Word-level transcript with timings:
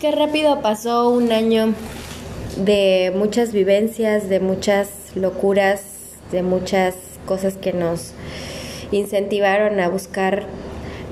Qué 0.00 0.12
rápido 0.12 0.62
pasó 0.62 1.10
un 1.10 1.30
año 1.30 1.74
de 2.56 3.12
muchas 3.14 3.52
vivencias, 3.52 4.30
de 4.30 4.40
muchas 4.40 4.88
locuras, 5.14 5.82
de 6.32 6.42
muchas 6.42 6.94
cosas 7.26 7.58
que 7.58 7.74
nos 7.74 8.14
incentivaron 8.92 9.78
a 9.78 9.90
buscar 9.90 10.44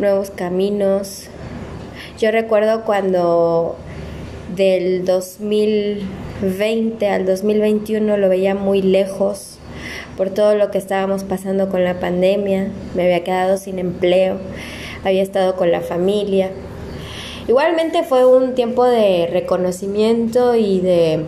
nuevos 0.00 0.30
caminos. 0.30 1.26
Yo 2.18 2.30
recuerdo 2.30 2.86
cuando 2.86 3.76
del 4.56 5.04
2020 5.04 7.08
al 7.10 7.26
2021 7.26 8.16
lo 8.16 8.28
veía 8.30 8.54
muy 8.54 8.80
lejos 8.80 9.58
por 10.16 10.30
todo 10.30 10.54
lo 10.54 10.70
que 10.70 10.78
estábamos 10.78 11.24
pasando 11.24 11.68
con 11.68 11.84
la 11.84 12.00
pandemia, 12.00 12.68
me 12.94 13.02
había 13.02 13.22
quedado 13.22 13.58
sin 13.58 13.80
empleo, 13.80 14.38
había 15.04 15.22
estado 15.22 15.56
con 15.56 15.70
la 15.70 15.82
familia 15.82 16.50
Igualmente 17.48 18.02
fue 18.02 18.26
un 18.26 18.54
tiempo 18.54 18.84
de 18.84 19.26
reconocimiento 19.26 20.54
y 20.54 20.80
de, 20.80 21.24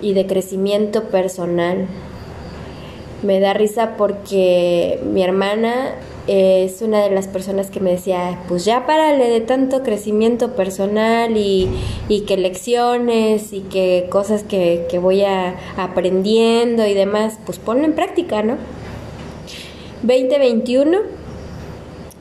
y 0.00 0.14
de 0.14 0.26
crecimiento 0.26 1.04
personal. 1.10 1.86
Me 3.22 3.38
da 3.38 3.52
risa 3.52 3.96
porque 3.98 4.98
mi 5.04 5.22
hermana 5.22 5.94
es 6.26 6.80
una 6.80 7.02
de 7.02 7.10
las 7.10 7.28
personas 7.28 7.70
que 7.70 7.80
me 7.80 7.90
decía, 7.90 8.38
pues 8.48 8.64
ya 8.64 8.86
párale 8.86 9.28
de 9.28 9.42
tanto 9.42 9.82
crecimiento 9.82 10.56
personal 10.56 11.36
y, 11.36 11.68
y 12.08 12.22
que 12.22 12.38
lecciones 12.38 13.52
y 13.52 13.60
que 13.60 14.06
cosas 14.08 14.42
que, 14.42 14.86
que 14.88 14.98
voy 14.98 15.22
a, 15.22 15.54
aprendiendo 15.76 16.86
y 16.86 16.94
demás, 16.94 17.38
pues 17.44 17.58
ponlo 17.58 17.84
en 17.84 17.92
práctica, 17.92 18.42
¿no? 18.42 18.56
2021 20.02 21.19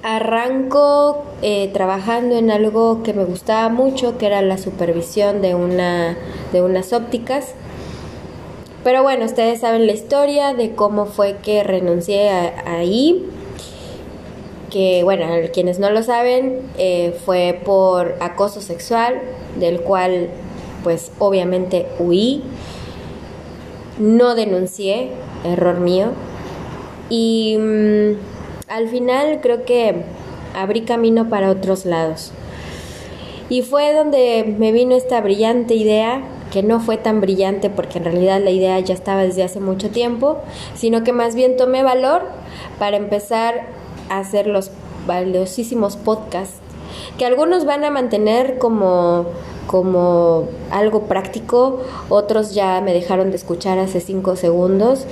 Arranco 0.02 1.26
eh, 1.42 1.70
trabajando 1.74 2.38
en 2.38 2.52
algo 2.52 3.04
que 3.04 3.14
me 3.14 3.26
gustaba 3.26 3.68
mucho, 3.68 4.18
que 4.18 4.28
era 4.28 4.42
la 4.42 4.58
supervisión 4.58 5.42
de, 5.42 5.56
una, 5.56 6.18
de 6.54 6.62
unas 6.62 6.94
ópticas. 6.94 7.54
Pero 8.84 9.04
bueno, 9.04 9.26
ustedes 9.26 9.60
saben 9.60 9.88
la 9.88 9.92
historia 9.92 10.54
de 10.54 10.74
cómo 10.74 11.06
fue 11.06 11.38
que 11.44 11.64
renuncié 11.64 12.30
ahí. 12.66 13.26
Que 14.70 15.04
bueno, 15.04 15.26
quienes 15.52 15.80
no 15.80 15.90
lo 15.90 16.02
saben, 16.02 16.62
eh, 16.78 17.18
fue 17.26 17.60
por 17.66 18.16
acoso 18.22 18.62
sexual, 18.62 19.20
del 19.60 19.82
cual 19.82 20.30
pues 20.82 21.12
obviamente 21.20 21.88
huí. 22.00 22.44
No 23.98 24.36
denuncié, 24.36 25.10
error 25.44 25.82
mío. 25.82 26.12
Y... 27.10 27.58
Mm, 27.58 28.29
al 28.70 28.88
final 28.88 29.40
creo 29.42 29.66
que 29.66 30.04
abrí 30.56 30.82
camino 30.82 31.28
para 31.28 31.50
otros 31.50 31.86
lados. 31.86 32.32
Y 33.50 33.64
fue 33.64 33.94
donde 33.94 34.56
me 34.58 34.72
vino 34.72 34.96
esta 34.96 35.20
brillante 35.22 35.74
idea, 35.74 36.22
que 36.52 36.62
no 36.62 36.80
fue 36.80 36.98
tan 36.98 37.20
brillante 37.20 37.70
porque 37.70 37.98
en 37.98 38.06
realidad 38.06 38.42
la 38.44 38.52
idea 38.52 38.80
ya 38.80 38.94
estaba 38.94 39.24
desde 39.24 39.44
hace 39.44 39.60
mucho 39.60 39.90
tiempo, 39.90 40.38
sino 40.76 41.04
que 41.04 41.14
más 41.14 41.36
bien 41.36 41.58
tomé 41.58 41.84
valor 41.84 42.24
para 42.78 42.98
empezar 42.98 43.68
a 44.10 44.20
hacer 44.20 44.48
los 44.48 44.72
valiosísimos 45.08 45.98
podcasts, 45.98 46.58
que 47.18 47.26
algunos 47.26 47.66
van 47.66 47.84
a 47.84 47.92
mantener 47.92 48.60
como 48.60 49.26
como 49.66 50.48
algo 50.72 51.04
práctico, 51.04 51.82
otros 52.10 52.56
ya 52.56 52.82
me 52.82 52.92
dejaron 52.92 53.30
de 53.30 53.36
escuchar 53.36 53.78
hace 53.78 54.00
cinco 54.00 54.36
segundos 54.36 55.06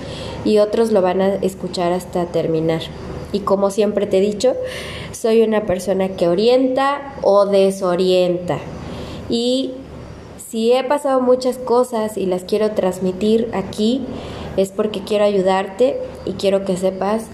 y 0.46 0.58
otros 0.58 0.92
lo 0.92 1.04
van 1.04 1.22
a 1.22 1.36
escuchar 1.36 1.92
hasta 1.92 2.26
terminar. 2.26 2.82
Y 3.38 3.42
como 3.42 3.70
siempre 3.70 4.08
te 4.08 4.18
he 4.18 4.22
dicho, 4.22 4.56
soy 5.12 5.44
una 5.44 5.68
persona 5.68 6.10
que 6.10 6.28
orienta 6.28 7.14
o 7.22 7.46
desorienta. 7.46 8.58
Y 9.30 9.74
si 10.50 10.74
he 10.74 10.84
pasado 10.84 11.22
muchas 11.22 11.60
cosas 11.60 12.18
y 12.18 12.26
las 12.26 12.46
quiero 12.46 12.72
transmitir 12.72 13.52
aquí, 13.54 14.02
es 14.58 14.72
porque 14.72 15.02
quiero 15.04 15.24
ayudarte 15.24 16.00
y 16.26 16.34
quiero 16.34 16.66
que 16.66 16.78
sepas 16.78 17.26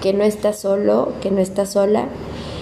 que 0.00 0.12
no 0.12 0.22
estás 0.22 0.60
solo, 0.60 1.12
que 1.20 1.32
no 1.32 1.40
estás 1.40 1.72
sola 1.72 2.06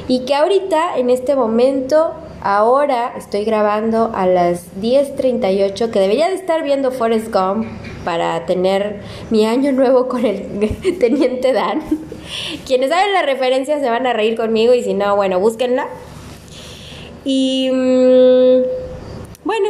y 0.08 0.20
que 0.20 0.34
ahorita, 0.34 0.96
en 0.96 1.10
este 1.10 1.36
momento, 1.36 2.14
ahora 2.40 3.12
estoy 3.18 3.44
grabando 3.44 4.10
a 4.14 4.26
las 4.26 4.74
10.38, 4.80 5.90
que 5.90 6.00
debería 6.00 6.28
de 6.28 6.34
estar 6.34 6.62
viendo 6.62 6.92
Forrest 6.92 7.30
Gump 7.30 7.66
para 8.06 8.46
tener 8.46 9.02
mi 9.28 9.44
año 9.44 9.72
nuevo 9.72 10.08
con 10.08 10.24
el 10.24 10.70
teniente 10.98 11.52
Dan. 11.52 11.82
Quienes 12.66 12.90
saben 12.90 13.12
la 13.12 13.22
referencia 13.22 13.78
se 13.80 13.88
van 13.88 14.06
a 14.06 14.12
reír 14.12 14.36
conmigo 14.36 14.74
y 14.74 14.82
si 14.82 14.94
no, 14.94 15.16
bueno, 15.16 15.40
búsquenla. 15.40 15.88
Y 17.24 17.70
mm, 17.72 18.62
bueno, 19.44 19.68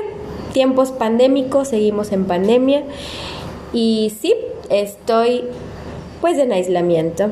tiempos 0.52 0.92
pandémicos, 0.92 1.68
seguimos 1.68 2.12
en 2.12 2.26
pandemia. 2.26 2.84
Y 3.72 4.12
sí, 4.20 4.34
estoy 4.70 5.44
pues 6.20 6.38
en 6.38 6.52
aislamiento. 6.52 7.30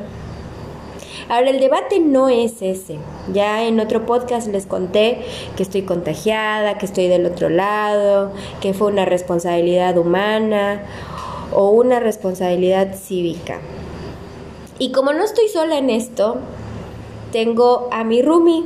Ahora, 1.28 1.50
el 1.50 1.60
debate 1.60 2.00
no 2.00 2.28
es 2.28 2.60
ese. 2.60 2.98
Ya 3.32 3.64
en 3.64 3.80
otro 3.80 4.04
podcast 4.04 4.48
les 4.48 4.66
conté 4.66 5.20
que 5.56 5.62
estoy 5.62 5.82
contagiada, 5.82 6.76
que 6.76 6.84
estoy 6.84 7.08
del 7.08 7.24
otro 7.24 7.48
lado, 7.48 8.32
que 8.60 8.74
fue 8.74 8.88
una 8.88 9.06
responsabilidad 9.06 9.96
humana 9.96 10.82
o 11.52 11.70
una 11.70 11.98
responsabilidad 11.98 12.94
cívica. 12.94 13.60
Y 14.78 14.92
como 14.92 15.12
no 15.12 15.24
estoy 15.24 15.48
sola 15.48 15.78
en 15.78 15.90
esto, 15.90 16.38
tengo 17.32 17.88
a 17.92 18.04
mi 18.04 18.22
Rumi, 18.22 18.64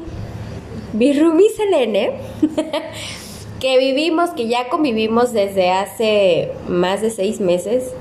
mi 0.92 1.12
Rumi 1.12 1.48
Selene, 1.50 2.18
que 3.60 3.78
vivimos, 3.78 4.30
que 4.30 4.48
ya 4.48 4.68
convivimos 4.68 5.32
desde 5.32 5.70
hace 5.70 6.52
más 6.68 7.02
de 7.02 7.10
seis 7.10 7.40
meses, 7.40 7.92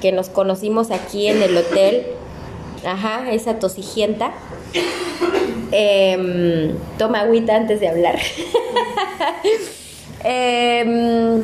que 0.00 0.10
nos 0.10 0.28
conocimos 0.28 0.90
aquí 0.90 1.28
en 1.28 1.42
el 1.42 1.56
hotel. 1.56 2.06
Ajá, 2.84 3.30
esa 3.30 3.58
tosigienta. 3.60 4.32
Em, 5.70 6.76
toma 6.98 7.20
agüita 7.20 7.56
antes 7.56 7.80
de 7.80 7.88
hablar. 7.88 8.18
eh, 10.24 11.42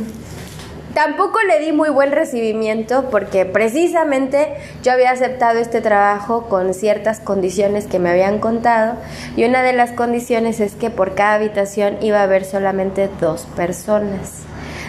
Tampoco 0.95 1.39
le 1.43 1.61
di 1.61 1.73
muy 1.73 1.91
buen 1.91 2.13
recibimiento 2.13 3.11
porque 3.11 3.45
precisamente 3.45 4.55
yo 4.83 4.93
había 4.93 5.11
aceptado 5.11 5.59
este 5.59 5.81
trabajo 5.81 6.49
con 6.49 6.73
ciertas 6.73 7.21
condiciones 7.21 7.87
que 7.87 7.99
me 7.99 8.11
habían 8.11 8.39
contado 8.39 8.95
y 9.37 9.45
una 9.45 9.63
de 9.63 9.75
las 9.75 9.93
condiciones 9.93 10.61
es 10.61 10.75
que 10.75 10.89
por 10.89 11.15
cada 11.15 11.35
habitación 11.35 11.99
iba 12.01 12.21
a 12.21 12.23
haber 12.23 12.45
solamente 12.45 13.11
dos 13.21 13.47
personas, 13.55 14.45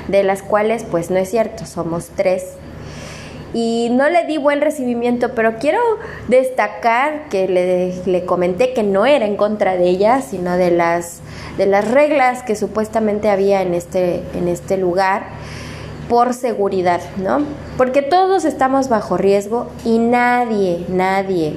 de 0.08 0.24
las 0.24 0.42
cuales 0.42 0.86
pues 0.90 1.12
no 1.12 1.18
es 1.18 1.30
cierto, 1.30 1.66
somos 1.66 2.10
tres. 2.16 2.46
Y 3.52 3.90
no 3.92 4.08
le 4.10 4.26
di 4.26 4.38
buen 4.38 4.62
recibimiento, 4.62 5.34
pero 5.34 5.58
quiero 5.58 5.80
destacar 6.28 7.30
que 7.30 7.48
le, 7.48 7.96
le, 8.06 8.24
comenté 8.24 8.74
que 8.74 8.84
no 8.84 9.08
era 9.08 9.26
en 9.26 9.36
contra 9.36 9.76
de 9.76 9.90
ella, 9.90 10.22
sino 10.22 10.56
de 10.56 10.70
las, 10.70 11.22
de 11.58 11.66
las 11.66 11.90
reglas 11.90 12.44
que 12.44 12.56
supuestamente 12.56 13.28
había 13.28 13.64
en 13.64 13.74
este, 13.74 14.22
en 14.36 14.48
este 14.48 14.78
lugar 14.78 15.24
por 16.10 16.34
seguridad, 16.34 17.02
¿no? 17.18 17.46
Porque 17.78 18.02
todos 18.02 18.44
estamos 18.44 18.90
bajo 18.90 19.16
riesgo 19.16 19.68
y 19.86 20.00
nadie, 20.00 20.86
nadie 20.90 21.56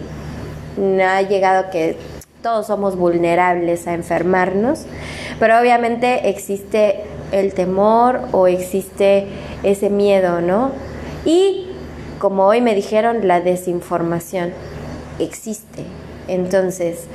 ha 1.03 1.23
llegado 1.23 1.61
a 1.61 1.71
que 1.71 1.97
todos 2.43 2.67
somos 2.67 2.97
vulnerables 2.97 3.87
a 3.87 3.95
enfermarnos, 3.95 4.85
pero 5.41 5.59
obviamente 5.59 6.29
existe 6.29 7.01
el 7.33 7.55
temor 7.55 8.21
o 8.33 8.47
existe 8.47 9.27
ese 9.63 9.89
miedo, 9.89 10.41
¿no? 10.41 10.71
Y 11.25 11.69
como 12.19 12.47
hoy 12.47 12.61
me 12.61 12.75
dijeron, 12.75 13.27
la 13.27 13.41
desinformación 13.41 14.53
existe. 15.19 15.85
Entonces, 16.29 17.07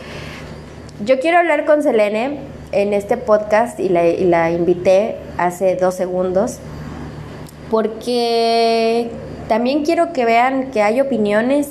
yo 1.05 1.19
quiero 1.19 1.37
hablar 1.37 1.65
con 1.65 1.83
Selene 1.83 2.39
en 2.71 2.93
este 2.93 3.15
podcast 3.15 3.79
y 3.79 3.89
la, 3.89 4.07
y 4.07 4.25
la 4.25 4.51
invité 4.51 5.17
hace 5.37 5.75
dos 5.75 5.93
segundos 5.93 6.59
porque 7.69 9.09
también 9.47 9.83
quiero 9.83 10.13
que 10.13 10.25
vean 10.25 10.71
que 10.71 10.81
hay 10.81 11.01
opiniones 11.01 11.69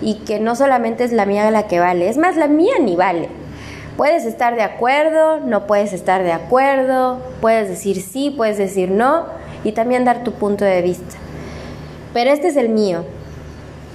y 0.00 0.16
que 0.20 0.38
no 0.40 0.54
solamente 0.56 1.04
es 1.04 1.12
la 1.12 1.26
mía 1.26 1.50
la 1.50 1.66
que 1.66 1.80
vale, 1.80 2.08
es 2.08 2.18
más, 2.18 2.36
la 2.36 2.48
mía 2.48 2.74
ni 2.80 2.96
vale. 2.96 3.28
Puedes 3.96 4.24
estar 4.24 4.54
de 4.54 4.62
acuerdo, 4.62 5.40
no 5.40 5.66
puedes 5.66 5.92
estar 5.92 6.22
de 6.22 6.32
acuerdo, 6.32 7.18
puedes 7.40 7.68
decir 7.68 8.00
sí, 8.00 8.30
puedes 8.30 8.56
decir 8.56 8.90
no 8.90 9.26
y 9.64 9.72
también 9.72 10.04
dar 10.04 10.22
tu 10.22 10.32
punto 10.32 10.64
de 10.64 10.82
vista. 10.82 11.16
Pero 12.14 12.30
este 12.30 12.48
es 12.48 12.56
el 12.56 12.68
mío 12.68 13.04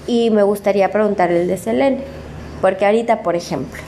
y 0.06 0.30
me 0.30 0.44
gustaría 0.44 0.92
preguntarle 0.92 1.44
el 1.44 1.48
de 1.48 1.57
Selene, 1.57 2.04
porque 2.62 2.86
ahorita, 2.86 3.24
por 3.24 3.36
ejemplo, 3.36 3.81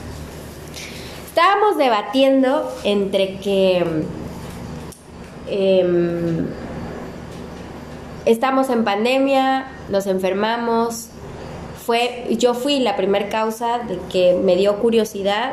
estábamos 1.26 1.76
debatiendo 1.76 2.72
entre 2.84 3.36
que... 3.36 3.84
Em, 5.48 6.46
estamos 8.26 8.68
en 8.68 8.84
pandemia, 8.84 9.66
nos 9.88 10.06
enfermamos. 10.06 11.08
Fue, 11.86 12.26
yo 12.30 12.54
fui 12.54 12.80
la 12.80 12.96
primera 12.96 13.28
causa 13.28 13.78
de 13.78 13.98
que 14.10 14.34
me 14.34 14.56
dio 14.56 14.78
curiosidad. 14.80 15.52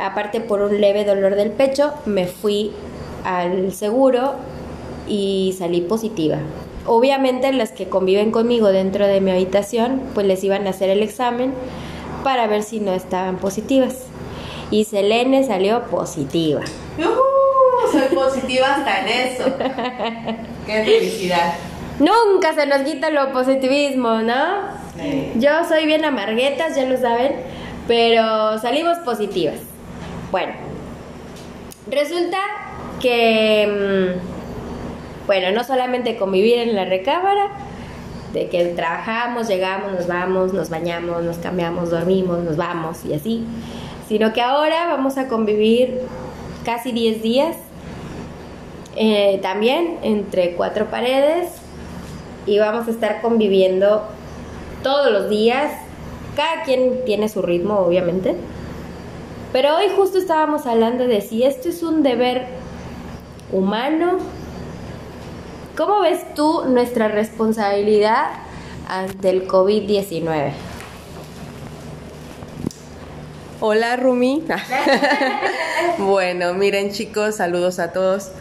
Aparte 0.00 0.40
por 0.40 0.62
un 0.62 0.80
leve 0.80 1.04
dolor 1.04 1.34
del 1.34 1.50
pecho, 1.50 1.92
me 2.06 2.26
fui 2.26 2.72
al 3.24 3.72
seguro 3.72 4.36
y 5.08 5.54
salí 5.58 5.82
positiva. 5.82 6.38
Obviamente 6.86 7.52
las 7.52 7.72
que 7.72 7.88
conviven 7.88 8.30
conmigo 8.30 8.68
dentro 8.68 9.06
de 9.06 9.20
mi 9.20 9.32
habitación, 9.32 10.00
pues 10.14 10.26
les 10.26 10.42
iban 10.44 10.66
a 10.66 10.70
hacer 10.70 10.88
el 10.88 11.02
examen 11.02 11.52
para 12.24 12.46
ver 12.46 12.62
si 12.62 12.80
no 12.80 12.94
estaban 12.94 13.36
positivas. 13.36 14.06
Y 14.70 14.84
Selene 14.84 15.44
salió 15.44 15.82
positiva. 15.86 16.62
¡Uh! 16.98 17.30
soy 17.90 18.14
positiva 18.14 18.74
hasta 18.76 19.00
en 19.00 19.08
eso. 19.08 19.44
¡Qué 20.66 20.84
felicidad! 20.84 21.54
Nunca 22.00 22.54
se 22.54 22.66
nos 22.66 22.80
quita 22.80 23.10
lo 23.10 23.30
positivismo, 23.30 24.22
¿no? 24.22 24.80
Yo 25.36 25.50
soy 25.68 25.84
bien 25.84 26.04
amarguetas, 26.04 26.74
ya 26.74 26.84
lo 26.84 26.96
saben, 26.96 27.32
pero 27.86 28.58
salimos 28.58 28.98
positivas. 29.00 29.56
Bueno, 30.30 30.54
resulta 31.90 32.38
que, 33.00 34.16
mm, 34.16 35.26
bueno, 35.26 35.52
no 35.52 35.62
solamente 35.62 36.16
convivir 36.16 36.58
en 36.58 36.74
la 36.74 36.86
recámara, 36.86 37.50
de 38.32 38.48
que 38.48 38.64
trabajamos, 38.66 39.48
llegamos, 39.48 39.92
nos 39.92 40.06
vamos, 40.06 40.54
nos 40.54 40.70
bañamos, 40.70 41.22
nos 41.22 41.36
cambiamos, 41.38 41.90
dormimos, 41.90 42.38
nos 42.38 42.56
vamos 42.56 43.04
y 43.04 43.12
así, 43.12 43.44
sino 44.08 44.32
que 44.32 44.40
ahora 44.40 44.86
vamos 44.86 45.18
a 45.18 45.28
convivir 45.28 46.00
casi 46.64 46.92
10 46.92 47.22
días, 47.22 47.56
eh, 48.96 49.38
también 49.42 49.98
entre 50.02 50.54
cuatro 50.54 50.86
paredes, 50.86 51.59
y 52.50 52.58
vamos 52.58 52.88
a 52.88 52.90
estar 52.90 53.22
conviviendo 53.22 54.02
todos 54.82 55.12
los 55.12 55.30
días. 55.30 55.70
Cada 56.34 56.64
quien 56.64 57.04
tiene 57.04 57.28
su 57.28 57.42
ritmo, 57.42 57.78
obviamente. 57.78 58.34
Pero 59.52 59.76
hoy 59.76 59.84
justo 59.94 60.18
estábamos 60.18 60.66
hablando 60.66 61.06
de 61.06 61.20
si 61.20 61.44
esto 61.44 61.68
es 61.68 61.84
un 61.84 62.02
deber 62.02 62.46
humano. 63.52 64.18
¿Cómo 65.76 66.00
ves 66.00 66.34
tú 66.34 66.64
nuestra 66.66 67.06
responsabilidad 67.06 68.30
ante 68.88 69.30
el 69.30 69.46
COVID-19? 69.46 70.50
Hola 73.60 73.96
Rumi. 73.96 74.42
bueno, 75.98 76.54
miren 76.54 76.90
chicos, 76.90 77.36
saludos 77.36 77.78
a 77.78 77.92
todos. 77.92 78.32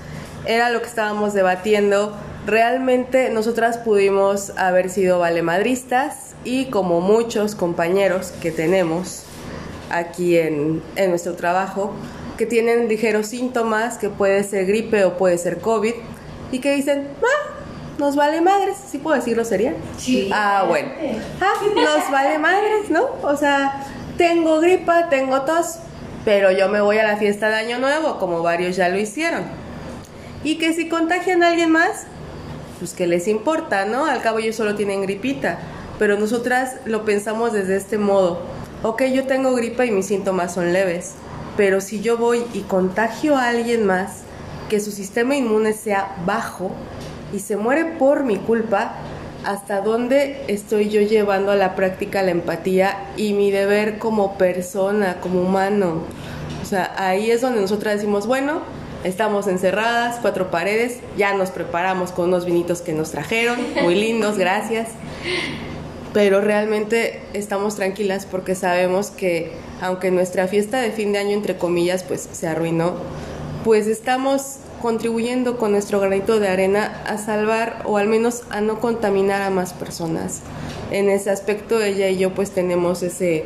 Era 0.47 0.71
lo 0.71 0.81
que 0.81 0.87
estábamos 0.87 1.33
debatiendo. 1.35 2.17
Realmente 2.45 3.29
nosotras 3.29 3.77
pudimos 3.77 4.51
haber 4.57 4.89
sido 4.89 5.19
valemadristas 5.19 6.35
y 6.43 6.65
como 6.65 7.01
muchos 7.01 7.55
compañeros 7.55 8.31
que 8.41 8.51
tenemos 8.51 9.25
aquí 9.89 10.37
en, 10.37 10.81
nuestro 11.09 11.33
trabajo, 11.35 11.93
que 12.37 12.45
tienen 12.45 12.87
ligeros 12.87 13.27
síntomas, 13.27 13.97
que 13.97 14.09
puede 14.09 14.43
ser 14.43 14.65
gripe 14.65 15.03
o 15.03 15.17
puede 15.17 15.37
ser 15.37 15.59
COVID, 15.59 15.93
y 16.51 16.59
que 16.59 16.75
dicen, 16.75 17.07
ah, 17.21 17.49
nos 17.97 18.15
vale 18.15 18.41
madres, 18.41 18.77
¿sí 18.89 18.97
puedo 18.97 19.15
decirlo 19.17 19.43
sería? 19.43 19.73
Sí. 19.97 20.29
Ah, 20.33 20.65
bueno. 20.67 20.89
Ah, 21.41 21.53
nos 21.75 22.11
vale 22.11 22.39
madres, 22.39 22.89
¿no? 22.89 23.07
O 23.23 23.35
sea, 23.35 23.85
tengo 24.17 24.59
gripa, 24.59 25.09
tengo 25.09 25.41
tos, 25.41 25.79
pero 26.23 26.51
yo 26.51 26.69
me 26.69 26.81
voy 26.81 26.97
a 26.97 27.03
la 27.03 27.17
fiesta 27.17 27.49
de 27.49 27.55
Año 27.55 27.79
Nuevo, 27.79 28.17
como 28.17 28.41
varios 28.41 28.75
ya 28.75 28.89
lo 28.89 28.97
hicieron. 28.97 29.43
Y 30.43 30.57
que 30.57 30.73
si 30.73 30.87
contagian 30.87 31.43
a 31.43 31.49
alguien 31.49 31.71
más, 31.71 32.05
pues 32.79 32.93
que 32.93 33.05
les 33.05 33.27
importa, 33.27 33.85
¿no? 33.85 34.05
Al 34.05 34.21
cabo 34.21 34.39
ellos 34.39 34.55
solo 34.55 34.75
tienen 34.75 35.01
gripita 35.01 35.59
pero 35.99 36.17
nosotras 36.17 36.77
lo 36.85 37.03
pensamos 37.03 37.51
desde 37.51 37.75
este 37.75 37.97
modo. 37.97 38.39
Ok, 38.81 39.03
yo 39.13 39.27
tengo 39.27 39.53
gripa 39.53 39.85
y 39.85 39.91
mis 39.91 40.07
síntomas 40.07 40.53
son 40.53 40.71
leves, 40.71 41.15
pero 41.57 41.81
si 41.81 41.99
yo 41.99 42.17
voy 42.17 42.41
y 42.53 42.61
contagio 42.61 43.35
a 43.35 43.49
alguien 43.49 43.85
más, 43.85 44.21
que 44.69 44.79
su 44.79 44.91
sistema 44.91 45.35
inmune 45.35 45.73
sea 45.73 46.15
bajo 46.25 46.71
y 47.33 47.39
se 47.39 47.57
muere 47.57 47.97
por 47.97 48.23
mi 48.23 48.37
culpa, 48.37 48.93
¿hasta 49.43 49.81
dónde 49.81 50.45
estoy 50.47 50.89
yo 50.89 51.01
llevando 51.01 51.51
a 51.51 51.55
la 51.55 51.75
práctica 51.75 52.23
la 52.23 52.31
empatía 52.31 52.95
y 53.17 53.33
mi 53.33 53.51
deber 53.51 53.99
como 53.99 54.37
persona, 54.37 55.17
como 55.19 55.41
humano? 55.41 56.03
O 56.61 56.65
sea, 56.65 56.93
ahí 56.97 57.29
es 57.29 57.41
donde 57.41 57.59
nosotras 57.59 57.95
decimos, 57.95 58.25
bueno, 58.25 58.61
estamos 59.03 59.47
encerradas, 59.47 60.17
cuatro 60.21 60.51
paredes, 60.51 60.99
ya 61.17 61.33
nos 61.33 61.51
preparamos 61.51 62.11
con 62.11 62.29
unos 62.29 62.45
vinitos 62.45 62.81
que 62.81 62.93
nos 62.93 63.11
trajeron, 63.11 63.57
muy 63.81 63.95
lindos, 63.95 64.37
gracias 64.37 64.89
pero 66.13 66.41
realmente 66.41 67.21
estamos 67.33 67.75
tranquilas 67.75 68.25
porque 68.25 68.55
sabemos 68.55 69.11
que 69.11 69.51
aunque 69.81 70.11
nuestra 70.11 70.47
fiesta 70.47 70.81
de 70.81 70.91
fin 70.91 71.13
de 71.13 71.19
año 71.19 71.31
entre 71.31 71.57
comillas 71.57 72.03
pues 72.03 72.27
se 72.31 72.47
arruinó, 72.47 72.95
pues 73.63 73.87
estamos 73.87 74.57
contribuyendo 74.81 75.57
con 75.57 75.71
nuestro 75.71 75.99
granito 75.99 76.39
de 76.39 76.47
arena 76.47 77.01
a 77.05 77.17
salvar 77.17 77.83
o 77.85 77.97
al 77.97 78.07
menos 78.07 78.43
a 78.49 78.61
no 78.61 78.79
contaminar 78.79 79.41
a 79.41 79.49
más 79.49 79.73
personas. 79.73 80.41
En 80.91 81.09
ese 81.09 81.29
aspecto 81.29 81.81
ella 81.81 82.09
y 82.09 82.17
yo 82.17 82.33
pues 82.33 82.51
tenemos 82.51 83.03
ese 83.03 83.45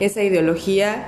esa 0.00 0.22
ideología 0.22 1.06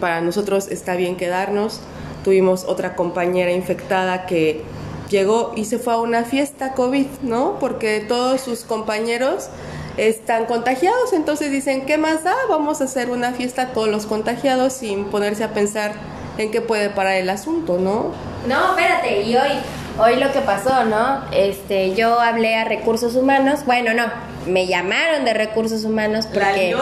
para 0.00 0.20
nosotros 0.20 0.68
está 0.68 0.94
bien 0.96 1.16
quedarnos. 1.16 1.80
Tuvimos 2.24 2.64
otra 2.64 2.94
compañera 2.96 3.52
infectada 3.52 4.26
que 4.26 4.62
llegó 5.10 5.52
y 5.56 5.64
se 5.64 5.78
fue 5.78 5.94
a 5.94 5.96
una 5.98 6.24
fiesta 6.24 6.72
COVID, 6.72 7.06
¿no? 7.22 7.58
Porque 7.58 8.00
todos 8.00 8.40
sus 8.40 8.64
compañeros 8.64 9.48
están 9.96 10.46
contagiados, 10.46 11.12
entonces 11.12 11.50
dicen, 11.50 11.84
¿qué 11.84 11.98
más 11.98 12.24
da? 12.24 12.34
Vamos 12.48 12.80
a 12.80 12.84
hacer 12.84 13.10
una 13.10 13.32
fiesta 13.32 13.62
a 13.62 13.66
todos 13.72 13.88
los 13.88 14.06
contagiados 14.06 14.72
sin 14.72 15.06
ponerse 15.06 15.44
a 15.44 15.52
pensar 15.52 15.92
en 16.38 16.50
qué 16.50 16.60
puede 16.60 16.90
parar 16.90 17.14
el 17.14 17.28
asunto, 17.28 17.78
¿no? 17.78 18.12
No, 18.48 18.70
espérate, 18.70 19.22
y 19.22 19.36
hoy, 19.36 19.50
hoy 19.98 20.16
lo 20.16 20.32
que 20.32 20.40
pasó, 20.40 20.84
¿no? 20.84 21.24
Este, 21.32 21.94
yo 21.94 22.18
hablé 22.20 22.56
a 22.56 22.64
recursos 22.64 23.14
humanos, 23.14 23.66
bueno, 23.66 23.92
no, 23.92 24.04
me 24.46 24.66
llamaron 24.66 25.24
de 25.24 25.34
recursos 25.34 25.84
humanos 25.84 26.26
porque... 26.26 26.74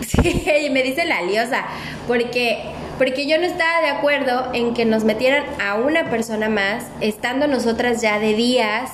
Sí, 0.06 0.68
me 0.70 0.82
dice 0.82 1.04
la 1.04 1.22
liosa, 1.22 1.64
porque 2.06 2.58
porque 2.98 3.28
yo 3.28 3.38
no 3.38 3.44
estaba 3.44 3.80
de 3.80 3.86
acuerdo 3.86 4.48
en 4.54 4.74
que 4.74 4.84
nos 4.84 5.04
metieran 5.04 5.44
a 5.64 5.76
una 5.76 6.10
persona 6.10 6.48
más, 6.48 6.84
estando 7.00 7.46
nosotras 7.46 8.02
ya 8.02 8.18
de 8.18 8.34
días 8.34 8.90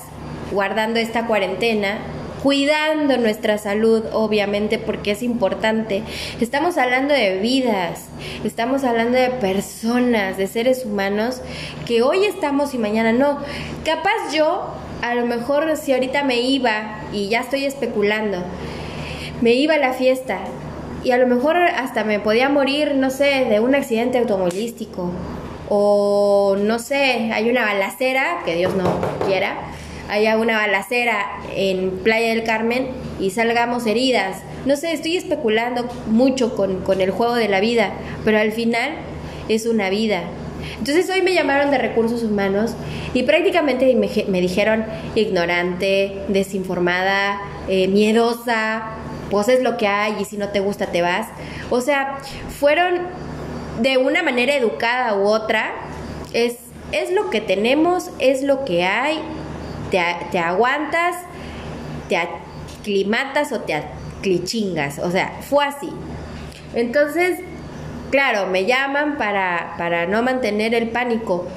guardando 0.51 0.99
esta 0.99 1.25
cuarentena 1.25 1.97
cuidando 2.43 3.17
nuestra 3.17 3.57
salud, 3.57 4.03
obviamente, 4.13 4.77
porque 4.77 5.09
es 5.09 5.23
importante. 5.23 6.03
Estamos 6.39 6.77
hablando 6.77 7.11
de 7.11 7.39
vidas, 7.39 8.05
estamos 8.43 8.83
hablando 8.83 9.17
de 9.17 9.31
personas, 9.31 10.37
de 10.37 10.45
seres 10.45 10.85
humanos, 10.85 11.41
que 11.87 12.03
hoy 12.03 12.25
estamos 12.25 12.75
y 12.75 12.77
mañana 12.77 13.11
no. 13.13 13.39
Capaz 13.83 14.31
yo, 14.31 14.67
a 15.01 15.15
lo 15.15 15.25
mejor 15.25 15.75
si 15.75 15.93
ahorita 15.93 16.23
me 16.23 16.39
iba, 16.41 16.99
y 17.11 17.29
ya 17.29 17.39
estoy 17.39 17.65
especulando, 17.65 18.43
me 19.41 19.53
iba 19.53 19.73
a 19.73 19.79
la 19.79 19.93
fiesta 19.93 20.41
y 21.05 21.11
a 21.11 21.17
lo 21.19 21.27
mejor 21.27 21.55
hasta 21.55 22.03
me 22.03 22.19
podía 22.19 22.49
morir, 22.49 22.95
no 22.95 23.11
sé, 23.11 23.45
de 23.47 23.59
un 23.59 23.75
accidente 23.75 24.17
automovilístico. 24.17 25.11
O 25.69 26.57
no 26.59 26.79
sé, 26.79 27.31
hay 27.31 27.47
una 27.49 27.63
balacera, 27.63 28.39
que 28.43 28.55
Dios 28.55 28.75
no 28.75 28.99
quiera, 29.27 29.55
haya 30.09 30.37
una 30.37 30.57
balacera 30.57 31.39
en 31.55 31.91
Playa 32.03 32.29
del 32.29 32.43
Carmen 32.43 32.87
y 33.19 33.29
salgamos 33.29 33.85
heridas. 33.85 34.41
No 34.65 34.75
sé, 34.75 34.93
estoy 34.93 35.15
especulando 35.15 35.87
mucho 36.07 36.55
con, 36.55 36.81
el 36.99 37.11
juego 37.11 37.35
de 37.35 37.49
la 37.49 37.59
vida, 37.59 37.93
pero 38.23 38.39
al 38.39 38.51
final 38.51 38.93
es 39.47 39.67
una 39.67 39.91
vida. 39.91 40.23
Entonces 40.79 41.07
hoy 41.11 41.21
me 41.21 41.35
llamaron 41.35 41.69
de 41.69 41.77
recursos 41.77 42.23
humanos 42.23 42.71
y 43.13 43.21
prácticamente 43.23 43.93
me, 43.95 44.41
dijeron 44.41 44.85
ignorante, 45.13 46.23
desinformada, 46.29 47.39
eh, 47.67 47.87
miedosa, 47.87 48.95
pues 49.29 49.47
es 49.49 49.61
lo 49.61 49.77
que 49.77 49.87
hay 49.87 50.17
y 50.21 50.25
si 50.25 50.37
no 50.37 50.49
te 50.49 50.59
gusta 50.59 50.87
te 50.87 51.01
vas. 51.01 51.27
O 51.69 51.81
sea, 51.81 52.17
fueron 52.59 52.99
de 53.81 53.97
una 53.97 54.23
manera 54.23 54.53
educada 54.53 55.15
u 55.15 55.27
otra, 55.27 55.73
es, 56.33 56.57
es 56.91 57.11
lo 57.11 57.29
que 57.29 57.41
tenemos, 57.41 58.09
es 58.19 58.43
lo 58.43 58.65
que 58.65 58.83
hay 58.83 59.19
te, 60.31 60.39
aguantas, 60.39 61.15
te 62.09 62.17
aclimatas 62.17 63.51
o 63.51 63.61
te 63.61 63.73
aclichingas. 63.73 64.99
O 64.99 65.11
sea, 65.11 65.39
fue 65.41 65.65
así. 65.65 65.89
Entonces, 66.73 67.39
claro, 68.11 68.47
me 68.47 68.65
llaman 68.65 69.17
para, 69.17 69.75
para 69.77 70.05
no 70.05 70.23
mantener 70.23 70.73
el 70.73 70.89
pánico. 70.89 71.47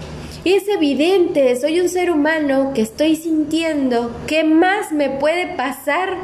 Es 0.51 0.67
evidente, 0.67 1.55
soy 1.57 1.79
un 1.79 1.91
ser 1.91 2.11
humano 2.11 2.73
que 2.75 2.81
estoy 2.81 3.17
sintiendo. 3.17 4.17
¿Qué 4.27 4.45
más 4.45 4.93
me 4.93 5.11
puede 5.11 5.47
pasar 5.47 6.17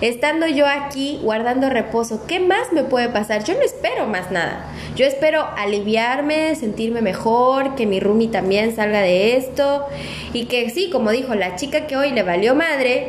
estando 0.00 0.46
yo 0.46 0.68
aquí 0.68 1.18
guardando 1.24 1.68
reposo? 1.68 2.24
¿Qué 2.28 2.38
más 2.38 2.72
me 2.72 2.84
puede 2.84 3.08
pasar? 3.08 3.42
Yo 3.42 3.54
no 3.54 3.62
espero 3.62 4.06
más 4.06 4.30
nada. 4.30 4.64
Yo 4.94 5.04
espero 5.04 5.44
aliviarme, 5.58 6.54
sentirme 6.54 7.02
mejor, 7.02 7.74
que 7.74 7.84
mi 7.84 7.98
Rumi 7.98 8.28
también 8.28 8.76
salga 8.76 9.00
de 9.00 9.36
esto 9.36 9.86
y 10.32 10.44
que 10.44 10.70
sí, 10.70 10.88
como 10.88 11.10
dijo 11.10 11.34
la 11.34 11.56
chica 11.56 11.88
que 11.88 11.96
hoy 11.96 12.12
le 12.12 12.22
valió 12.22 12.54
madre, 12.54 13.08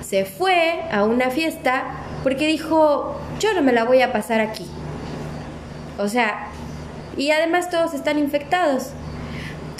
se 0.00 0.24
fue 0.24 0.80
a 0.90 1.04
una 1.04 1.30
fiesta 1.30 2.00
porque 2.24 2.48
dijo, 2.48 3.20
yo 3.38 3.54
no 3.54 3.62
me 3.62 3.70
la 3.70 3.84
voy 3.84 4.02
a 4.02 4.12
pasar 4.12 4.40
aquí. 4.40 4.66
O 5.96 6.08
sea, 6.08 6.48
y 7.16 7.30
además 7.30 7.70
todos 7.70 7.94
están 7.94 8.18
infectados. 8.18 8.94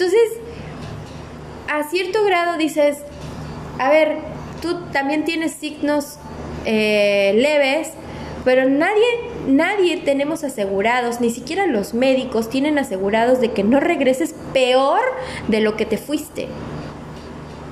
Entonces, 0.03 0.41
a 1.69 1.85
cierto 1.85 2.25
grado 2.25 2.59
dices, 2.59 2.99
a 3.79 3.89
ver, 3.89 4.17
tú 4.61 4.81
también 4.93 5.25
tienes 5.25 5.53
signos 5.53 6.17
eh, 6.65 7.33
leves, 7.37 7.91
pero 8.45 8.69
nadie, 8.69 9.05
nadie 9.47 9.99
tenemos 9.99 10.43
asegurados, 10.43 11.21
ni 11.21 11.31
siquiera 11.31 11.67
los 11.67 11.95
médicos 11.95 12.51
tienen 12.51 12.81
asegurados 12.81 13.41
de 13.41 13.53
que 13.53 13.63
no 13.63 13.79
regreses 13.79 14.35
peor 14.53 15.03
de 15.47 15.61
lo 15.61 15.77
que 15.77 15.87
te 15.87 15.99
fuiste. 15.99 16.49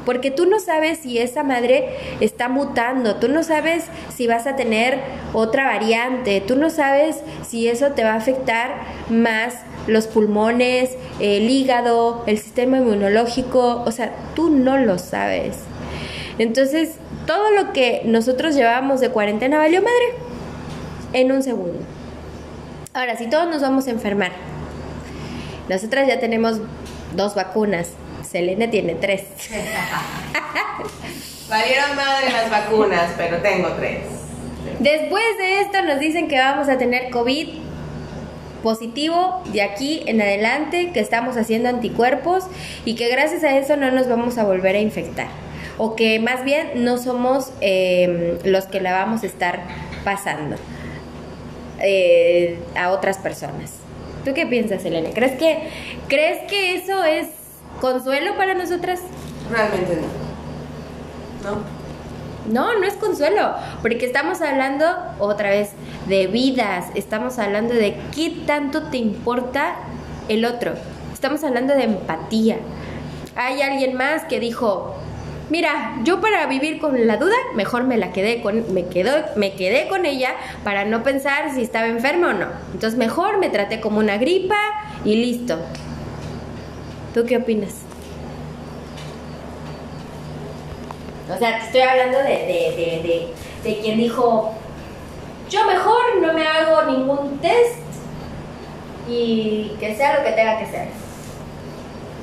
Porque 0.07 0.31
tú 0.31 0.47
no 0.47 0.61
sabes 0.61 1.01
si 1.01 1.19
esa 1.19 1.43
madre 1.43 1.97
está 2.21 2.49
mutando, 2.49 3.17
tú 3.17 3.27
no 3.27 3.43
sabes 3.43 3.87
si 4.15 4.29
vas 4.29 4.47
a 4.47 4.55
tener 4.55 5.01
otra 5.33 5.65
variante, 5.65 6.41
tú 6.41 6.55
no 6.55 6.71
sabes 6.71 7.17
si 7.43 7.69
eso 7.69 7.89
te 7.89 8.05
va 8.05 8.13
a 8.13 8.19
afectar 8.19 8.83
más 9.09 9.57
los 9.87 10.07
pulmones, 10.07 10.91
el 11.21 11.49
hígado, 11.49 12.25
el 12.27 12.39
sistema 12.39 12.79
inmunológico, 12.79 13.83
o 13.87 13.93
sea, 13.93 14.15
tú 14.35 14.51
no 14.51 14.79
lo 14.79 14.99
sabes. 14.99 15.57
Entonces, 16.39 16.97
todo 17.27 17.51
lo 17.51 17.73
que 17.73 18.03
nosotros 18.05 18.55
llevábamos 18.55 19.01
de 19.01 19.11
cuarentena 19.11 19.59
valió 19.59 19.83
madre 19.83 20.15
en 21.13 21.33
un 21.33 21.43
segundo. 21.43 21.79
Ahora, 22.95 23.17
si 23.17 23.29
todos 23.29 23.49
nos 23.49 23.63
vamos 23.63 23.87
a 23.87 23.91
enfermar, 23.91 24.33
nosotras 25.69 26.09
ya 26.09 26.19
tenemos 26.19 26.61
dos 27.15 27.35
vacunas, 27.35 27.89
Selene 28.29 28.69
tiene 28.69 28.95
tres. 28.95 29.23
Valieron 31.49 31.97
madre 31.97 32.31
las 32.33 32.51
vacunas, 32.51 33.13
pero 33.17 33.39
tengo 33.39 33.69
tres. 33.73 34.01
Después 34.79 35.39
de 35.39 35.61
esto 35.61 35.83
nos 35.83 35.99
dicen 35.99 36.29
que 36.29 36.39
vamos 36.39 36.69
a 36.69 36.79
tener 36.79 37.11
COVID 37.11 37.49
positivo 38.63 39.43
de 39.53 39.63
aquí 39.63 40.03
en 40.07 40.21
adelante, 40.21 40.91
que 40.93 41.01
estamos 41.01 41.37
haciendo 41.37 41.69
anticuerpos 41.69 42.45
y 42.85 42.95
que 42.95 43.09
gracias 43.09 43.45
a 43.45 43.57
eso 43.57 43.77
no 43.77 43.91
nos 43.91 44.09
vamos 44.09 44.39
a 44.39 44.45
volver 44.45 44.77
a 44.77 44.81
infectar. 44.81 45.29
O 45.79 45.97
que 45.97 46.19
más 46.19 46.45
bien 46.45 46.85
no 46.85 46.99
somos 46.99 47.53
em, 47.61 48.39
los 48.45 48.67
que 48.67 48.81
la 48.81 48.93
vamos 48.93 49.23
a 49.23 49.27
estar 49.27 49.61
pasando 50.05 50.57
eh, 51.81 52.59
a 52.77 52.91
otras 52.91 53.19
personas. 53.19 53.73
¿Tú 54.25 54.35
qué 54.35 54.47
piensas, 54.47 54.85
Elena? 54.85 55.11
¿Crees 55.15 55.39
que, 55.39 55.69
¿Crees 56.09 56.47
que 56.49 56.75
eso 56.75 57.05
es 57.05 57.29
consuelo 57.81 58.37
para 58.37 58.55
nosotras? 58.55 59.01
Realmente 59.51 59.97
no. 61.43 61.51
¿No? 61.51 61.80
No, 62.49 62.79
no 62.79 62.87
es 62.87 62.95
consuelo, 62.95 63.55
porque 63.83 64.07
estamos 64.07 64.41
hablando 64.41 64.87
otra 65.19 65.51
vez 65.51 65.73
de 66.09 66.27
vidas, 66.27 66.87
estamos 66.95 67.39
hablando 67.39 67.75
de 67.75 67.97
qué 68.15 68.43
tanto 68.47 68.85
te 68.85 68.97
importa 68.97 69.77
el 70.29 70.45
otro, 70.45 70.73
estamos 71.13 71.45
hablando 71.45 71.75
de 71.75 71.85
empatía. 71.85 72.59
Hay 73.37 73.63
alguien 73.63 73.95
más 73.95 74.25
que 74.25 74.41
dijo, 74.41 74.97
mira, 75.51 75.99
yo 76.03 76.21
para 76.21 76.47
vivir 76.47 76.81
con 76.81 77.07
la 77.07 77.19
duda, 77.19 77.37
mejor 77.55 77.85
me 77.85 77.99
la 77.99 78.13
quedé 78.13 78.41
con, 78.43 78.73
me 78.73 78.87
quedo, 78.87 79.13
me 79.37 79.53
quedé 79.55 79.87
con 79.89 80.07
ella 80.07 80.31
para 80.65 80.85
no 80.85 81.03
pensar 81.03 81.55
si 81.55 81.63
estaba 81.63 81.89
enferma 81.89 82.31
o 82.31 82.33
no. 82.33 82.47
Entonces 82.73 82.99
mejor 82.99 83.39
me 83.39 83.51
traté 83.51 83.81
como 83.81 83.99
una 83.99 84.17
gripa 84.17 84.57
y 85.05 85.17
listo. 85.17 85.59
¿Tú 87.15 87.25
qué 87.27 87.37
opinas? 87.37 87.75
O 91.35 91.39
sea, 91.39 91.59
te 91.59 91.67
estoy 91.67 91.81
hablando 91.83 92.19
de, 92.19 92.25
de, 92.25 93.03
de, 93.03 93.29
de, 93.65 93.81
quien 93.81 93.99
dijo, 93.99 94.53
yo 95.49 95.65
mejor 95.67 96.21
no 96.21 96.33
me 96.33 96.47
hago 96.47 96.91
ningún 96.91 97.39
test 97.39 97.79
y 99.09 99.73
que 99.81 99.95
sea 99.95 100.19
lo 100.19 100.25
que 100.25 100.33
tenga 100.33 100.59
que 100.59 100.67
ser. 100.67 100.89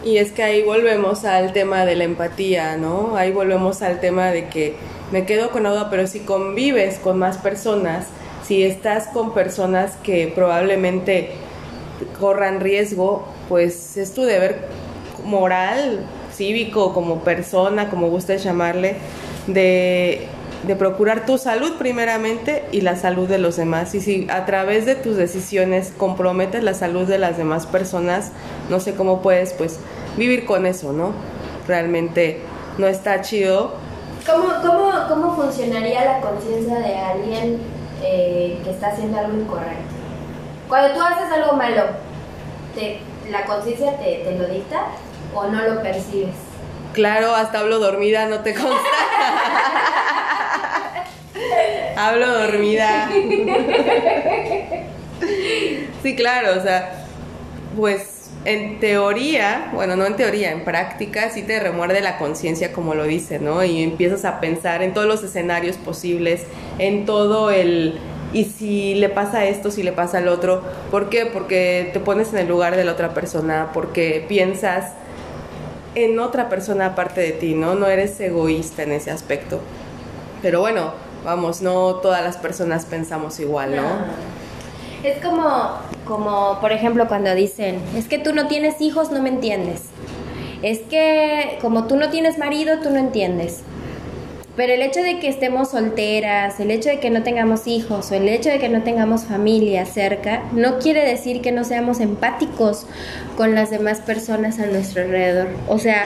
Y 0.03 0.17
es 0.17 0.31
que 0.31 0.43
ahí 0.43 0.63
volvemos 0.63 1.25
al 1.25 1.53
tema 1.53 1.85
de 1.85 1.95
la 1.95 2.05
empatía, 2.05 2.77
¿no? 2.77 3.17
Ahí 3.17 3.31
volvemos 3.31 3.81
al 3.81 3.99
tema 3.99 4.31
de 4.31 4.47
que 4.47 4.75
me 5.11 5.25
quedo 5.25 5.49
con 5.49 5.63
duda, 5.63 5.89
pero 5.89 6.07
si 6.07 6.21
convives 6.21 6.99
con 6.99 7.17
más 7.17 7.37
personas, 7.37 8.07
si 8.45 8.63
estás 8.63 9.07
con 9.07 9.33
personas 9.33 9.97
que 10.03 10.31
probablemente 10.33 11.31
corran 12.19 12.59
riesgo, 12.61 13.27
pues 13.49 13.97
es 13.97 14.13
tu 14.13 14.23
deber 14.23 14.67
moral 15.27 15.99
cívico, 16.33 16.93
como 16.93 17.19
persona, 17.19 17.89
como 17.89 18.09
gustes 18.09 18.43
llamarle, 18.43 18.95
de, 19.47 20.27
de 20.63 20.75
procurar 20.75 21.25
tu 21.25 21.37
salud 21.37 21.73
primeramente 21.77 22.65
y 22.71 22.81
la 22.81 22.95
salud 22.95 23.27
de 23.27 23.37
los 23.37 23.57
demás. 23.57 23.93
Y 23.95 24.01
si 24.01 24.27
a 24.29 24.45
través 24.45 24.85
de 24.85 24.95
tus 24.95 25.17
decisiones 25.17 25.93
comprometes 25.97 26.63
la 26.63 26.73
salud 26.73 27.07
de 27.07 27.17
las 27.17 27.37
demás 27.37 27.65
personas, 27.65 28.31
no 28.69 28.79
sé 28.79 28.95
cómo 28.95 29.21
puedes 29.21 29.53
pues 29.53 29.79
vivir 30.17 30.45
con 30.45 30.65
eso, 30.65 30.93
¿no? 30.93 31.11
Realmente 31.67 32.41
no 32.77 32.87
está 32.87 33.21
chido. 33.21 33.73
¿Cómo, 34.25 34.47
cómo, 34.61 34.91
cómo 35.07 35.35
funcionaría 35.35 36.03
la 36.05 36.21
conciencia 36.21 36.79
de 36.79 36.97
alguien 36.97 37.59
eh, 38.03 38.59
que 38.63 38.69
está 38.71 38.87
haciendo 38.87 39.17
algo 39.17 39.37
incorrecto? 39.37 39.95
Cuando 40.67 40.93
tú 40.93 41.01
haces 41.01 41.31
algo 41.31 41.53
malo, 41.53 41.83
te, 42.75 42.99
¿la 43.31 43.45
conciencia 43.45 43.97
te, 43.97 44.23
te 44.25 44.37
lo 44.37 44.47
dicta? 44.47 44.87
O 45.37 45.47
no 45.47 45.61
lo 45.63 45.81
percibes? 45.81 46.35
Claro, 46.93 47.35
hasta 47.35 47.59
hablo 47.59 47.79
dormida, 47.79 48.25
no 48.27 48.39
te 48.39 48.53
consta. 48.53 48.89
hablo 51.95 52.39
dormida. 52.39 53.09
sí, 56.03 56.15
claro, 56.15 56.59
o 56.59 56.63
sea, 56.63 57.05
pues 57.75 58.31
en 58.45 58.79
teoría, 58.79 59.69
bueno, 59.73 59.95
no 59.95 60.05
en 60.05 60.15
teoría, 60.15 60.51
en 60.51 60.63
práctica 60.63 61.29
sí 61.29 61.43
te 61.43 61.59
remuerde 61.59 62.01
la 62.01 62.17
conciencia 62.17 62.71
como 62.71 62.95
lo 62.95 63.03
dice, 63.03 63.39
¿no? 63.39 63.63
Y 63.63 63.83
empiezas 63.83 64.25
a 64.25 64.39
pensar 64.39 64.81
en 64.81 64.93
todos 64.93 65.07
los 65.07 65.23
escenarios 65.23 65.75
posibles, 65.77 66.43
en 66.79 67.05
todo 67.05 67.51
el 67.51 67.99
y 68.33 68.45
si 68.45 68.95
le 68.95 69.09
pasa 69.09 69.45
esto, 69.45 69.71
si 69.71 69.83
le 69.83 69.93
pasa 69.93 70.17
al 70.17 70.27
otro, 70.27 70.61
¿por 70.91 71.09
qué? 71.09 71.25
Porque 71.25 71.89
te 71.93 71.99
pones 71.99 72.33
en 72.33 72.39
el 72.39 72.47
lugar 72.47 72.75
de 72.75 72.83
la 72.83 72.91
otra 72.91 73.13
persona, 73.13 73.69
porque 73.73 74.25
piensas 74.27 74.93
en 76.03 76.19
otra 76.19 76.47
persona 76.47 76.87
aparte 76.87 77.21
de 77.21 77.31
ti, 77.31 77.55
¿no? 77.55 77.73
No 77.73 77.87
eres 77.87 78.19
egoísta 78.19 78.83
en 78.83 78.91
ese 78.91 79.09
aspecto. 79.09 79.59
Pero 80.43 80.59
bueno, 80.59 80.91
vamos, 81.25 81.63
no 81.63 81.95
todas 81.95 82.23
las 82.23 82.37
personas 82.37 82.85
pensamos 82.85 83.39
igual, 83.39 83.75
¿no? 83.75 83.83
Es 85.03 85.23
como, 85.23 85.71
como, 86.05 86.59
por 86.61 86.71
ejemplo, 86.71 87.07
cuando 87.07 87.33
dicen, 87.33 87.81
es 87.95 88.07
que 88.07 88.19
tú 88.19 88.33
no 88.33 88.47
tienes 88.47 88.79
hijos, 88.79 89.11
no 89.11 89.23
me 89.23 89.29
entiendes. 89.29 89.85
Es 90.61 90.79
que 90.79 91.57
como 91.61 91.87
tú 91.87 91.95
no 91.95 92.09
tienes 92.09 92.37
marido, 92.37 92.77
tú 92.79 92.91
no 92.91 92.97
entiendes. 92.97 93.63
Pero 94.57 94.73
el 94.73 94.81
hecho 94.81 95.03
de 95.03 95.19
que 95.19 95.29
estemos 95.29 95.69
solteras, 95.69 96.59
el 96.59 96.71
hecho 96.71 96.89
de 96.89 96.99
que 96.99 97.11
no 97.11 97.21
tengamos 97.21 97.67
hijos 97.67 98.11
o 98.11 98.15
el 98.15 98.27
hecho 98.27 98.49
de 98.49 98.57
que 98.57 98.69
no 98.69 98.81
tengamos 98.81 99.25
familia 99.25 99.85
cerca, 99.85 100.45
no 100.51 100.79
quiere 100.79 101.05
decir 101.05 101.41
que 101.41 101.51
no 101.51 101.63
seamos 101.63 101.99
empáticos 101.99 102.87
con 103.37 103.53
las 103.53 103.69
demás 103.69 104.01
personas 104.01 104.59
a 104.59 104.65
nuestro 104.65 105.03
alrededor. 105.03 105.49
O 105.67 105.77
sea, 105.77 106.05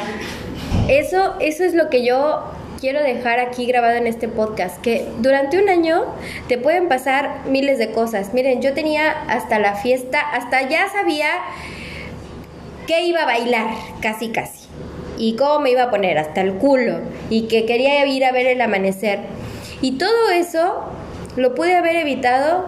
eso, 0.90 1.36
eso 1.40 1.64
es 1.64 1.74
lo 1.74 1.90
que 1.90 2.06
yo 2.06 2.44
quiero 2.82 3.02
dejar 3.02 3.40
aquí 3.40 3.66
grabado 3.66 3.96
en 3.96 4.06
este 4.06 4.28
podcast, 4.28 4.82
que 4.82 5.08
durante 5.20 5.58
un 5.58 5.70
año 5.70 6.04
te 6.50 6.58
pueden 6.58 6.90
pasar 6.90 7.48
miles 7.48 7.78
de 7.78 7.92
cosas. 7.92 8.34
Miren, 8.34 8.62
yo 8.62 8.74
tenía 8.74 9.12
hasta 9.30 9.60
la 9.60 9.76
fiesta, 9.76 10.20
hasta 10.20 10.68
ya 10.68 10.90
sabía 10.90 11.30
que 12.86 13.06
iba 13.06 13.22
a 13.22 13.26
bailar, 13.26 13.68
casi 14.02 14.28
casi 14.30 14.61
y 15.22 15.36
cómo 15.36 15.60
me 15.60 15.70
iba 15.70 15.84
a 15.84 15.92
poner 15.92 16.18
hasta 16.18 16.42
el 16.42 16.56
culo 16.56 16.96
y 17.30 17.44
que 17.44 17.68
quería 17.68 18.04
ir 18.08 18.26
a 18.26 18.32
ver 18.32 18.48
el 18.48 18.60
amanecer. 18.60 19.20
Y 19.80 20.00
todo 20.00 20.32
eso 20.34 20.82
lo 21.36 21.54
pude 21.54 21.76
haber 21.76 21.96
evitado 21.98 22.66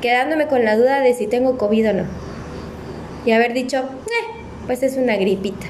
quedándome 0.00 0.46
con 0.46 0.64
la 0.64 0.74
duda 0.74 1.00
de 1.00 1.12
si 1.12 1.26
tengo 1.26 1.58
COVID 1.58 1.90
o 1.90 1.92
no. 1.92 2.04
Y 3.26 3.32
haber 3.32 3.52
dicho, 3.52 3.80
eh, 4.06 4.40
pues 4.64 4.82
es 4.82 4.96
una 4.96 5.16
gripita. 5.16 5.66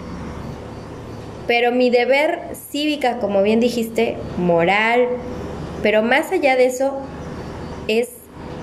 Pero 1.48 1.72
mi 1.72 1.90
deber 1.90 2.50
cívica, 2.54 3.18
como 3.18 3.42
bien 3.42 3.58
dijiste, 3.58 4.16
moral, 4.38 5.08
pero 5.82 6.02
más 6.02 6.30
allá 6.30 6.54
de 6.54 6.66
eso, 6.66 7.00
es 7.88 8.10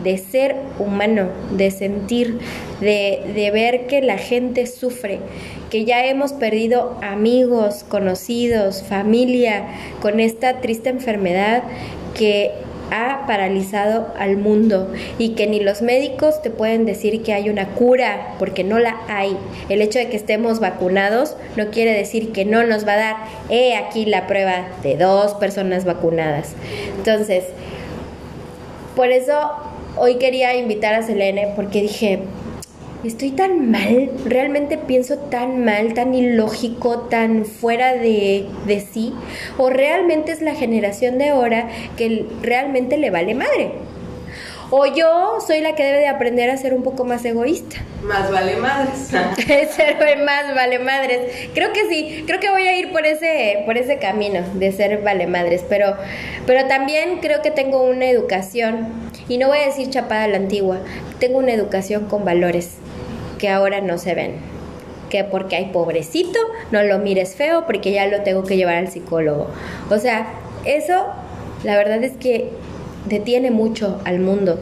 de 0.04 0.18
ser 0.18 0.56
humano, 0.80 1.30
de 1.52 1.72
sentir, 1.72 2.40
de, 2.82 3.22
de, 3.34 3.52
ver 3.52 3.88
que 3.88 4.02
la 4.02 4.18
gente 4.18 4.68
sufre, 4.68 5.20
que 5.70 5.86
ya 5.86 6.06
hemos 6.06 6.34
perdido 6.34 6.98
amigos, 7.02 7.86
conocidos, 7.88 8.84
familia 8.84 9.66
con 10.02 10.20
esta 10.20 10.62
triste 10.62 10.90
enfermedad 10.90 11.64
que 12.14 12.52
ha 12.94 13.26
paralizado 13.26 14.08
al 14.20 14.38
mundo 14.38 14.92
y 15.18 15.30
que 15.30 15.48
ni 15.48 15.60
los 15.60 15.82
médicos 15.82 16.42
te 16.44 16.52
pueden 16.52 16.86
decir 16.86 17.24
que 17.24 17.34
hay 17.34 17.50
una 17.50 17.70
cura 17.70 18.36
porque 18.38 18.64
no 18.64 18.78
la 18.78 18.98
hay. 19.08 19.36
El 19.70 19.82
hecho 19.82 19.98
de 19.98 20.10
que 20.10 20.18
estemos 20.18 20.60
vacunados 20.60 21.36
no 21.56 21.68
quiere 21.72 21.94
decir 21.94 22.32
que 22.32 22.46
no 22.46 22.64
nos 22.64 22.88
va 22.88 22.94
a 22.94 22.98
dar. 22.98 23.16
He 23.50 23.76
aquí 23.76 24.06
la 24.06 24.28
prueba 24.28 24.68
de 24.84 24.96
dos 24.96 25.34
personas 25.36 25.86
vacunadas. 25.86 26.54
Entonces, 26.98 27.46
por 28.96 29.10
eso 29.10 29.52
hoy 29.98 30.16
quería 30.16 30.56
invitar 30.56 30.94
a 30.94 31.04
Selene 31.04 31.54
porque 31.56 31.82
dije, 31.82 32.20
estoy 33.04 33.32
tan 33.32 33.72
mal, 33.72 34.12
realmente 34.26 34.78
pienso 34.78 35.18
tan 35.18 35.64
mal, 35.64 35.94
tan 35.94 36.14
ilógico, 36.14 37.02
tan 37.02 37.46
fuera 37.46 37.94
de, 37.94 38.46
de 38.66 38.80
sí, 38.80 39.14
o 39.58 39.70
realmente 39.70 40.32
es 40.32 40.42
la 40.42 40.56
generación 40.56 41.18
de 41.18 41.30
ahora 41.30 41.70
que 41.98 42.26
realmente 42.42 42.98
le 42.98 43.12
vale 43.12 43.36
madre. 43.36 43.72
O 44.76 44.88
yo 44.88 45.38
soy 45.46 45.62
la 45.62 45.76
que 45.76 45.84
debe 45.84 46.00
de 46.00 46.08
aprender 46.08 46.50
a 46.50 46.58
ser 46.58 46.74
un 46.74 46.82
poco 46.82 47.06
más 47.06 47.24
egoísta. 47.26 47.76
Más 48.02 48.32
vale 48.32 48.56
madres. 48.56 48.98
ser 49.76 50.18
más 50.26 50.56
vale 50.56 50.80
madres. 50.80 51.32
Creo 51.54 51.72
que 51.74 51.88
sí, 51.88 52.24
creo 52.26 52.40
que 52.40 52.50
voy 52.50 52.64
a 52.64 52.76
ir 52.76 52.92
por 52.92 53.06
ese, 53.06 53.62
por 53.68 53.78
ese 53.78 54.00
camino 54.00 54.42
de 54.56 54.72
ser 54.72 55.04
vale 55.04 55.28
madres, 55.28 55.64
pero, 55.70 55.96
pero 56.48 56.68
también 56.68 57.20
creo 57.20 57.44
que 57.44 57.52
tengo 57.52 57.84
una 57.84 58.08
educación, 58.08 58.88
y 59.30 59.38
no 59.38 59.50
voy 59.50 59.60
a 59.60 59.68
decir 59.68 59.92
chapada 59.92 60.24
a 60.24 60.28
la 60.28 60.38
antigua, 60.38 60.80
tengo 61.20 61.38
una 61.38 61.54
educación 61.54 62.06
con 62.06 62.26
valores 62.26 62.78
que 63.38 63.50
ahora 63.50 63.80
no 63.80 64.00
se 64.00 64.16
ven. 64.16 64.38
Que 65.12 65.24
porque 65.24 65.56
hay 65.56 65.66
pobrecito, 65.66 66.40
no 66.72 66.82
lo 66.82 66.98
mires 66.98 67.36
feo 67.36 67.68
porque 67.68 67.92
ya 67.92 68.08
lo 68.08 68.24
tengo 68.24 68.42
que 68.42 68.58
llevar 68.58 68.78
al 68.78 68.88
psicólogo. 68.88 69.52
O 69.92 70.00
sea, 70.00 70.34
eso 70.66 71.14
la 71.64 71.78
verdad 71.78 72.04
es 72.04 72.14
que 72.14 72.50
detiene 73.08 73.52
mucho 73.52 74.00
al 74.06 74.20
mundo 74.20 74.60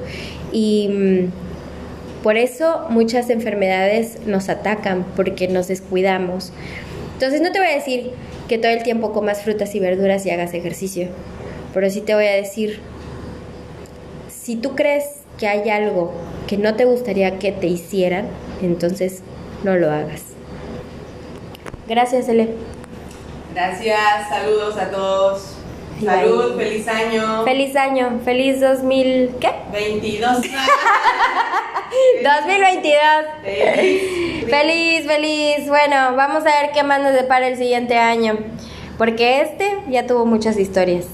y 0.52 0.90
mm, 0.90 2.24
por 2.24 2.38
eso 2.38 2.86
muchas 2.90 3.30
enfermedades 3.30 4.26
nos 4.26 4.50
atacan 4.50 5.06
porque 5.16 5.48
nos 5.48 5.68
descuidamos. 5.68 6.52
Entonces 7.14 7.42
no 7.42 7.52
te 7.52 7.60
voy 7.60 7.70
a 7.70 7.76
decir 7.76 8.12
que 8.48 8.58
todo 8.58 8.72
el 8.72 8.84
tiempo 8.84 9.12
comas 9.12 9.42
frutas 9.42 9.74
y 9.76 9.80
verduras 9.80 10.26
y 10.26 10.30
hagas 10.30 10.54
ejercicio, 10.54 11.08
pero 11.74 11.90
sí 11.90 12.02
te 12.02 12.14
voy 12.14 12.26
a 12.26 12.36
decir, 12.36 12.80
si 14.30 14.56
tú 14.56 14.76
crees 14.76 15.06
que 15.40 15.48
hay 15.48 15.70
algo 15.70 16.12
que 16.48 16.58
no 16.58 16.76
te 16.76 16.86
gustaría 16.86 17.40
que 17.40 17.52
te 17.52 17.68
hicieran, 17.68 18.28
entonces 18.62 19.22
no 19.64 19.76
lo 19.76 19.90
hagas. 19.92 20.24
Gracias, 21.88 22.30
Ele. 22.30 22.50
Gracias, 23.54 24.30
saludos 24.30 24.78
a 24.78 24.90
todos. 24.90 25.51
Salud, 26.04 26.58
feliz 26.58 26.88
año. 26.88 27.44
Feliz 27.44 27.76
año, 27.76 28.20
feliz 28.26 28.60
2000, 28.60 29.36
¿qué? 29.40 29.52
22. 29.72 30.42
2022. 32.24 33.00
Feliz. 33.44 34.46
feliz, 34.50 35.06
feliz. 35.06 35.68
Bueno, 35.68 36.16
vamos 36.16 36.44
a 36.46 36.62
ver 36.62 36.72
qué 36.74 36.84
más 36.84 37.02
nos 37.02 37.14
depara 37.14 37.48
el 37.48 37.58
siguiente 37.58 37.98
año. 37.98 38.38
Porque 38.98 39.42
este 39.42 39.78
ya 39.90 40.08
tuvo 40.08 40.26
muchas 40.26 40.58
historias. 40.58 41.06